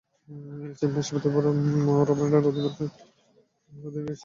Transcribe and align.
এই 0.27 0.73
চ্যাম্পিয়নশিপটি 0.79 1.27
বর্তমানে 1.33 1.61
"র" 1.99 2.17
ব্র্যান্ডের 2.17 2.49
অধীনে 2.49 2.61
রয়েছে। 2.65 2.85